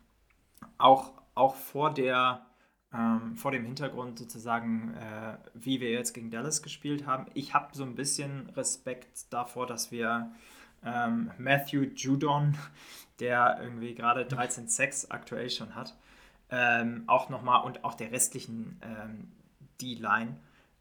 [0.77, 2.47] auch, auch vor der
[2.95, 7.27] ähm, vor dem Hintergrund sozusagen, äh, wie wir jetzt gegen Dallas gespielt haben.
[7.35, 10.33] Ich habe so ein bisschen Respekt davor, dass wir
[10.85, 12.57] ähm, Matthew Judon,
[13.21, 15.97] der irgendwie gerade 13 Sex aktuell schon hat,
[16.51, 19.33] ähm, auch nochmal und auch der restlichen ähm,
[19.81, 20.37] D-Line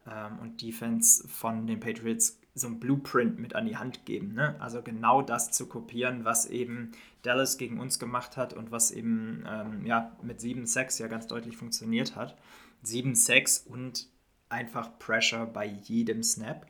[0.06, 4.34] ähm, und Defense von den Patriots so ein Blueprint mit an die Hand geben.
[4.34, 4.60] Ne?
[4.60, 6.92] Also genau das zu kopieren, was eben
[7.22, 11.56] Dallas gegen uns gemacht hat und was eben ähm, ja, mit 7-6 ja ganz deutlich
[11.56, 12.36] funktioniert hat.
[12.84, 14.08] 7-6 und
[14.48, 16.66] einfach Pressure bei jedem Snap.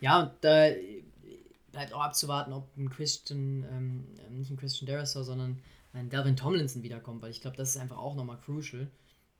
[0.00, 0.68] Ja, und da
[1.72, 5.60] bleibt auch abzuwarten, ob ein Christian, ähm, nicht ein Christian Derisor, sondern
[5.92, 8.88] ein Delvin Tomlinson wiederkommt, weil ich glaube, das ist einfach auch nochmal crucial.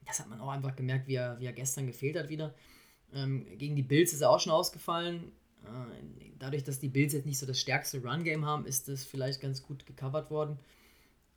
[0.06, 2.54] Das hat man auch einfach gemerkt, wie er, wie er gestern gefehlt hat wieder.
[3.12, 5.32] Ähm, gegen die Bills ist er auch schon ausgefallen.
[5.64, 9.40] Äh, dadurch, dass die Bills jetzt nicht so das stärkste Run-Game haben, ist das vielleicht
[9.40, 10.58] ganz gut gecovert worden.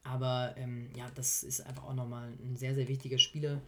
[0.04, 3.62] Aber ähm, ja, das ist einfach auch nochmal ein sehr, sehr wichtiger Spieler,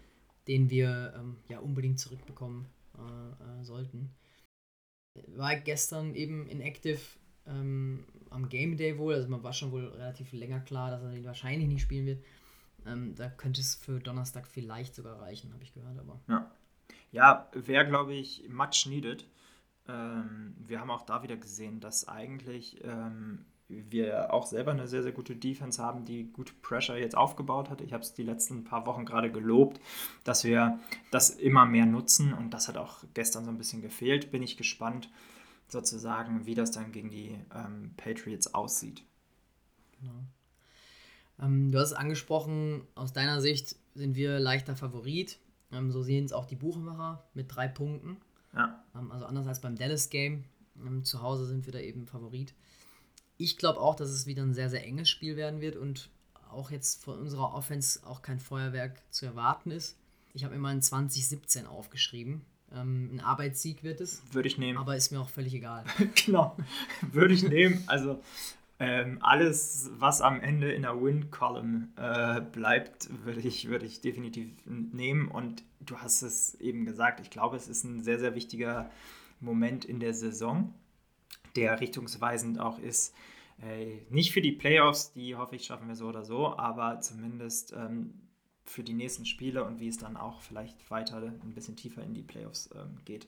[0.48, 2.66] den wir ähm, ja unbedingt zurückbekommen
[2.98, 4.10] äh, äh, sollten.
[5.36, 7.00] War gestern eben in Active
[7.46, 11.24] ähm, am Game Day wohl, also man war schon wohl relativ länger klar, dass er
[11.24, 12.24] wahrscheinlich nicht spielen wird.
[12.86, 16.20] Ähm, da könnte es für Donnerstag vielleicht sogar reichen, habe ich gehört, aber.
[16.28, 16.52] Ja.
[17.12, 19.27] Ja, wäre, glaube ich, much needed.
[19.88, 25.03] Ähm, wir haben auch da wieder gesehen, dass eigentlich ähm, wir auch selber eine sehr,
[25.03, 27.82] sehr gute Defense haben, die gute Pressure jetzt aufgebaut hat.
[27.82, 29.79] Ich habe es die letzten paar Wochen gerade gelobt,
[30.23, 30.79] dass wir
[31.12, 34.32] das immer mehr nutzen und das hat auch gestern so ein bisschen gefehlt.
[34.32, 35.10] Bin ich gespannt,
[35.67, 39.03] sozusagen, wie das dann gegen die ähm, Patriots aussieht.
[39.99, 40.23] Genau.
[41.41, 45.39] Ähm, du hast es angesprochen, aus deiner Sicht sind wir leichter Favorit.
[45.73, 48.17] Ähm, so sehen es auch die Buchmacher mit drei Punkten.
[48.53, 48.83] Ja.
[48.95, 50.43] Ähm, also anders als beim Dallas-Game.
[50.86, 52.53] Ähm, zu Hause sind wir da eben Favorit.
[53.38, 56.09] Ich glaube auch, dass es wieder ein sehr, sehr enges Spiel werden wird und
[56.51, 59.97] auch jetzt von unserer Offense auch kein Feuerwerk zu erwarten ist.
[60.33, 62.45] Ich habe immer ein 2017 aufgeschrieben.
[62.69, 64.21] Ein Arbeitssieg wird es.
[64.31, 64.79] Würde ich nehmen.
[64.79, 65.83] Aber ist mir auch völlig egal.
[66.25, 66.57] genau.
[67.12, 67.83] Würde ich nehmen.
[67.86, 68.19] Also
[68.84, 74.50] ähm, alles, was am Ende in der Win-Column äh, bleibt, würde ich, würd ich definitiv
[74.65, 75.30] nehmen.
[75.30, 78.91] Und du hast es eben gesagt, ich glaube, es ist ein sehr, sehr wichtiger
[79.39, 80.74] Moment in der Saison,
[81.56, 83.15] der richtungsweisend auch ist.
[83.62, 87.72] Äh, nicht für die Playoffs, die hoffe ich schaffen wir so oder so, aber zumindest
[87.72, 88.13] ähm,
[88.65, 92.13] für die nächsten Spiele und wie es dann auch vielleicht weiter ein bisschen tiefer in
[92.13, 93.28] die Playoffs ähm, geht.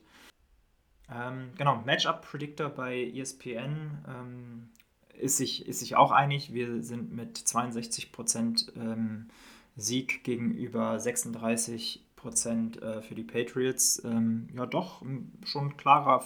[1.08, 4.68] Ähm, genau, Matchup-Predictor bei ESPN ähm,
[5.18, 6.52] ist sich, ist sich auch einig.
[6.52, 9.28] Wir sind mit 62 Prozent ähm,
[9.76, 14.02] Sieg gegenüber 36 Prozent äh, für die Patriots.
[14.04, 15.02] Ähm, ja, doch
[15.44, 16.24] schon ein klarer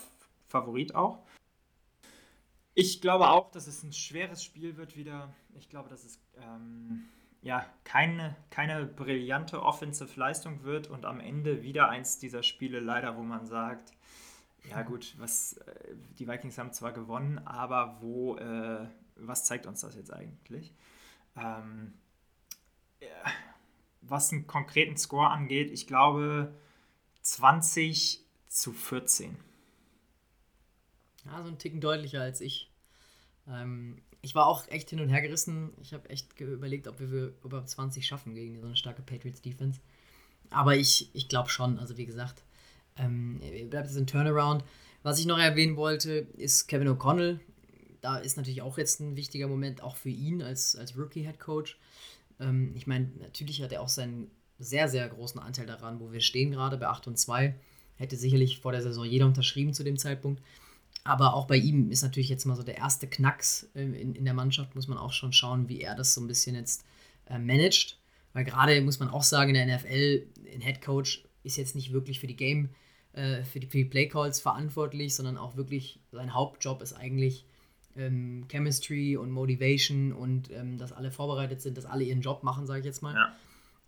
[0.48, 1.18] Favorit auch.
[2.74, 5.34] Ich glaube auch, dass es ein schweres Spiel wird wieder.
[5.58, 7.08] Ich glaube, dass es ähm,
[7.42, 13.22] ja keine, keine brillante Offensive-Leistung wird und am Ende wieder eins dieser Spiele leider, wo
[13.22, 13.92] man sagt,
[14.68, 19.80] ja gut, was äh, die Vikings haben zwar gewonnen, aber wo, äh, was zeigt uns
[19.80, 20.74] das jetzt eigentlich?
[21.36, 21.94] Ähm,
[23.00, 23.32] ja,
[24.02, 26.54] was einen konkreten Score angeht, ich glaube
[27.22, 29.36] 20 zu 14.
[31.26, 32.70] Ja, so ein Ticken deutlicher als ich.
[33.46, 35.72] Ähm, ich war auch echt hin und her gerissen.
[35.80, 39.80] Ich habe echt überlegt, ob wir über 20 schaffen gegen so eine starke Patriots-Defense.
[40.50, 42.42] Aber ich, ich glaube schon, also wie gesagt,
[42.96, 44.64] ähm, bleibt es ein Turnaround.
[45.02, 47.38] Was ich noch erwähnen wollte, ist Kevin O'Connell.
[48.00, 51.78] Da ist natürlich auch jetzt ein wichtiger Moment, auch für ihn als, als Rookie-Head-Coach.
[52.38, 56.20] Ähm, ich meine, natürlich hat er auch seinen sehr, sehr großen Anteil daran, wo wir
[56.20, 57.54] stehen gerade bei 8 und 2.
[57.96, 60.42] Hätte sicherlich vor der Saison jeder unterschrieben zu dem Zeitpunkt.
[61.02, 64.34] Aber auch bei ihm ist natürlich jetzt mal so der erste Knacks in, in der
[64.34, 66.84] Mannschaft, muss man auch schon schauen, wie er das so ein bisschen jetzt
[67.26, 67.98] äh, managt.
[68.32, 71.92] Weil gerade muss man auch sagen, in der NFL, ein Head Coach ist jetzt nicht
[71.92, 72.70] wirklich für die Game,
[73.12, 77.44] äh, für, die, für die Playcalls verantwortlich, sondern auch wirklich sein Hauptjob ist eigentlich
[77.96, 82.66] ähm, Chemistry und Motivation und ähm, dass alle vorbereitet sind, dass alle ihren Job machen,
[82.66, 83.14] sage ich jetzt mal.
[83.14, 83.32] Ja.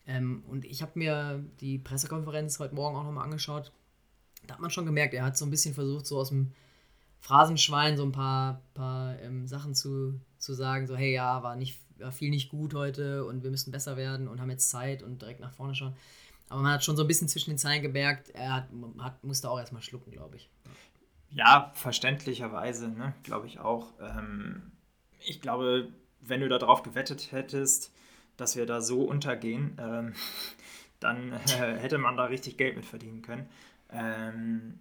[0.07, 3.73] Ähm, und ich habe mir die Pressekonferenz heute Morgen auch nochmal angeschaut.
[4.47, 6.53] Da hat man schon gemerkt, er hat so ein bisschen versucht, so aus dem
[7.21, 11.79] Phrasenschwein so ein paar, paar ähm, Sachen zu, zu sagen, so hey, ja, war, nicht,
[11.99, 15.23] war viel nicht gut heute und wir müssen besser werden und haben jetzt Zeit und
[15.23, 15.95] direkt nach vorne schauen.
[16.53, 19.49] Aber man hat schon so ein bisschen zwischen den Zeilen gemerkt, er hat, hat, musste
[19.49, 20.51] auch erstmal schlucken, glaube ich.
[21.31, 23.95] Ja, verständlicherweise, ne, glaube ich auch.
[24.03, 24.71] Ähm,
[25.19, 25.89] ich glaube,
[26.21, 27.91] wenn du darauf gewettet hättest,
[28.37, 30.13] dass wir da so untergehen, ähm,
[31.01, 33.49] dann äh, hätte man da richtig Geld mit verdienen können.
[33.91, 34.79] Ähm,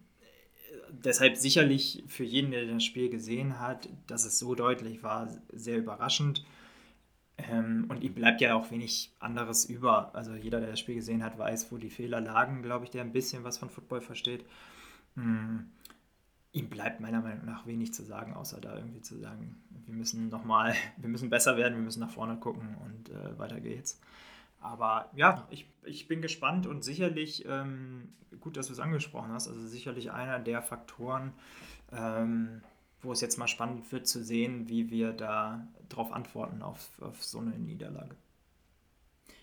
[0.89, 5.77] deshalb sicherlich für jeden, der das Spiel gesehen hat, dass es so deutlich war, sehr
[5.77, 6.43] überraschend.
[7.49, 10.13] Ähm, und ihm bleibt ja auch wenig anderes über.
[10.15, 13.01] Also jeder, der das Spiel gesehen hat, weiß, wo die Fehler lagen, glaube ich, der
[13.01, 14.45] ein bisschen was von Football versteht.
[15.15, 15.69] Mhm.
[16.53, 20.27] Ihm bleibt meiner Meinung nach wenig zu sagen, außer da irgendwie zu sagen, wir müssen
[20.29, 23.99] nochmal, wir müssen besser werden, wir müssen nach vorne gucken und äh, weiter geht's.
[24.59, 28.09] Aber ja, ich, ich bin gespannt und sicherlich, ähm,
[28.41, 31.33] gut, dass du es angesprochen hast, also sicherlich einer der Faktoren,
[31.91, 32.61] ähm,
[33.01, 37.23] wo es jetzt mal spannend wird zu sehen, wie wir da drauf antworten auf, auf
[37.23, 38.15] so eine Niederlage.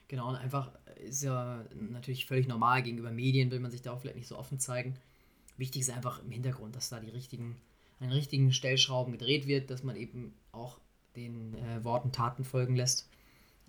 [0.09, 4.01] Genau, und einfach ist ja natürlich völlig normal, gegenüber Medien will man sich da auch
[4.01, 4.95] vielleicht nicht so offen zeigen.
[5.59, 7.57] Wichtig ist einfach im Hintergrund, dass da die richtigen,
[8.01, 10.79] an den richtigen Stellschrauben gedreht wird, dass man eben auch
[11.17, 13.11] den äh, Worten Taten folgen lässt.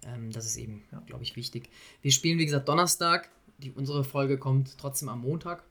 [0.03, 1.69] Ähm, das ist eben, ja, glaube ich, wichtig.
[2.01, 3.29] Wir spielen, wie gesagt, Donnerstag.
[3.57, 5.63] Die, unsere Folge kommt trotzdem am Montag.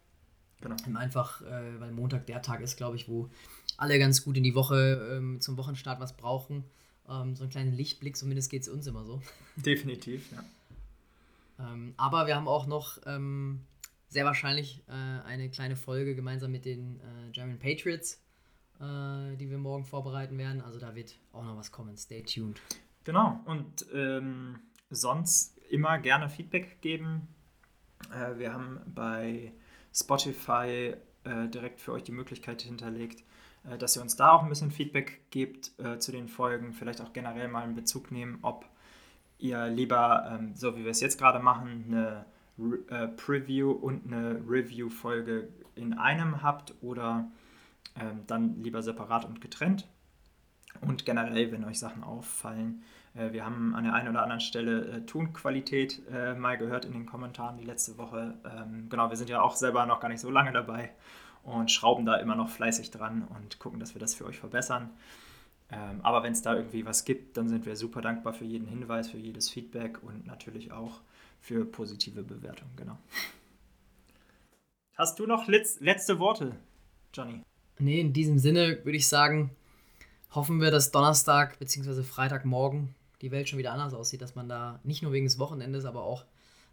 [0.61, 0.77] Genau.
[0.87, 3.29] Ähm, einfach, äh, weil Montag der Tag ist, glaube ich, wo
[3.77, 6.65] alle ganz gut in die Woche ähm, zum Wochenstart was brauchen.
[7.09, 9.23] Ähm, so einen kleinen Lichtblick, zumindest geht es uns immer so.
[9.57, 10.45] Definitiv, ja.
[11.61, 13.65] Ähm, aber wir haben auch noch ähm,
[14.09, 18.21] sehr wahrscheinlich äh, eine kleine Folge gemeinsam mit den äh, German Patriots,
[18.81, 20.61] äh, die wir morgen vorbereiten werden.
[20.61, 21.97] Also da wird auch noch was kommen.
[21.97, 22.61] Stay tuned.
[23.05, 27.29] Genau, und ähm, sonst immer gerne Feedback geben.
[28.13, 29.53] Äh, wir haben bei
[29.99, 33.25] Spotify äh, direkt für euch die Möglichkeit hinterlegt,
[33.69, 37.01] äh, dass ihr uns da auch ein bisschen Feedback gebt äh, zu den Folgen, vielleicht
[37.01, 38.65] auch generell mal in Bezug nehmen, ob
[39.39, 42.25] ihr lieber, ähm, so wie wir es jetzt gerade machen, eine
[42.59, 47.31] Re äh, Preview und eine Review-Folge in einem habt oder
[47.97, 49.87] ähm, dann lieber separat und getrennt.
[50.81, 52.83] Und generell, wenn euch Sachen auffallen,
[53.33, 57.07] wir haben an der einen oder anderen Stelle äh, Tonqualität äh, mal gehört in den
[57.07, 58.35] Kommentaren die letzte Woche.
[58.45, 60.91] Ähm, genau, wir sind ja auch selber noch gar nicht so lange dabei
[61.43, 64.91] und schrauben da immer noch fleißig dran und gucken, dass wir das für euch verbessern.
[65.71, 68.67] Ähm, aber wenn es da irgendwie was gibt, dann sind wir super dankbar für jeden
[68.67, 71.01] Hinweis, für jedes Feedback und natürlich auch
[71.41, 72.73] für positive Bewertungen.
[72.77, 72.97] Genau.
[74.97, 76.57] Hast du noch letzte Worte,
[77.15, 77.43] Johnny?
[77.79, 79.51] Nee, in diesem Sinne würde ich sagen,
[80.35, 82.03] hoffen wir, dass Donnerstag bzw.
[82.03, 85.85] Freitagmorgen die Welt schon wieder anders aussieht, dass man da nicht nur wegen des Wochenendes,
[85.85, 86.25] aber auch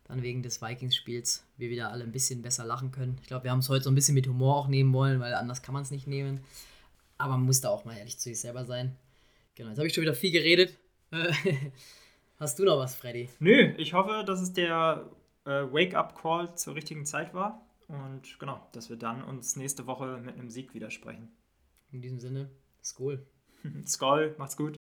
[0.08, 3.18] dann wegen des Vikings-Spiels wir wieder alle ein bisschen besser lachen können.
[3.22, 5.34] Ich glaube, wir haben es heute so ein bisschen mit Humor auch nehmen wollen, weil
[5.34, 6.42] anders kann man es nicht nehmen.
[7.18, 8.96] Aber man muss da auch mal ehrlich zu sich selber sein.
[9.56, 10.78] Genau, jetzt habe ich schon wieder viel geredet.
[12.38, 13.30] Hast du noch was, Freddy?
[13.40, 15.10] Nö, ich hoffe, dass es der
[15.46, 17.66] äh, Wake-up-Call zur richtigen Zeit war.
[17.88, 21.32] Und genau, dass wir dann uns nächste Woche mit einem Sieg widersprechen.
[21.92, 22.50] In diesem Sinne,
[22.84, 23.26] Skol.
[23.86, 24.76] Skol, macht's gut.